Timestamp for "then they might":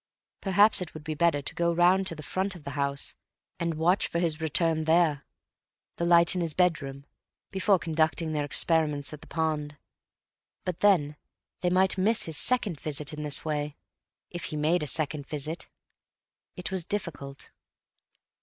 10.79-11.99